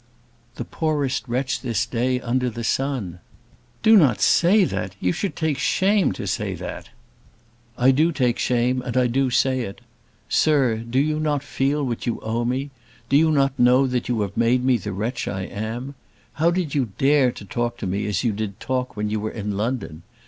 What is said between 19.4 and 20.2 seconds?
London?